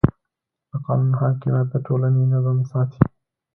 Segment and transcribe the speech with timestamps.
[0.69, 3.01] د قانون حاکمیت د ټولنې نظم ساتي.